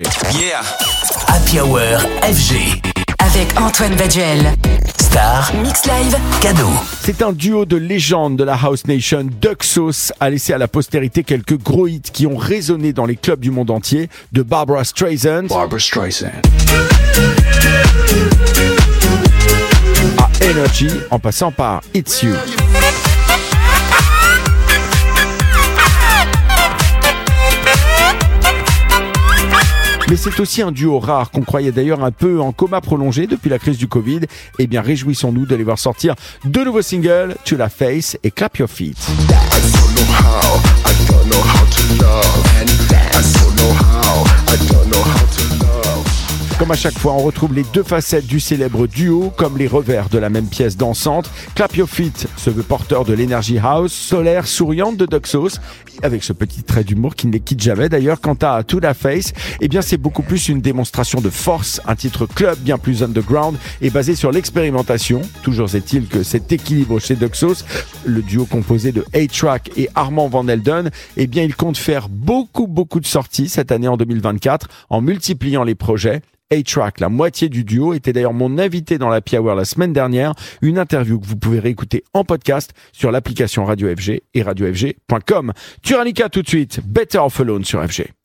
[0.00, 0.60] Yeah.
[1.28, 1.78] Happy Hour
[2.22, 2.82] FG.
[3.20, 4.40] Avec Antoine Baduel.
[5.00, 5.52] Star.
[5.62, 6.16] Mix Live.
[6.40, 6.68] Cadeau.
[7.00, 9.24] C'est un duo de légendes de la House Nation.
[9.40, 13.38] Duxos a laissé à la postérité quelques gros hits qui ont résonné dans les clubs
[13.38, 16.32] du monde entier, de Barbara Streisand Barbara Streisand.
[20.18, 22.34] à Energy, en passant par It's You.
[30.10, 33.48] Mais c'est aussi un duo rare qu'on croyait d'ailleurs un peu en coma prolongé depuis
[33.48, 34.20] la crise du Covid.
[34.58, 38.58] Eh bien, réjouissons-nous de les voir sortir deux nouveaux singles, To La Face et Clap
[38.58, 38.96] Your Feet.
[46.64, 50.08] Comme à chaque fois, on retrouve les deux facettes du célèbre duo, comme les revers
[50.08, 51.30] de la même pièce dansante.
[51.54, 55.58] Clap Your Feet se veut porteur de l'énergie house, solaire, souriante de Duxos,
[56.02, 58.18] avec ce petit trait d'humour qui ne les quitte jamais d'ailleurs.
[58.18, 61.96] Quant à To La Face, eh bien c'est beaucoup plus une démonstration de force, un
[61.96, 65.20] titre club bien plus underground et basé sur l'expérimentation.
[65.42, 67.66] Toujours est-il que cet équilibre chez Duxos,
[68.06, 72.66] le duo composé de A-Track et Armand Van Elden, eh bien il compte faire beaucoup
[72.66, 76.22] beaucoup de sorties cette année en 2024 en multipliant les projets.
[76.54, 80.34] A-Track, la moitié du duo, était d'ailleurs mon invité dans la Hour la semaine dernière.
[80.62, 85.52] Une interview que vous pouvez réécouter en podcast sur l'application Radio FG et radiofg.com.
[85.82, 88.14] Turanica tout de suite, Better Off Alone sur FG.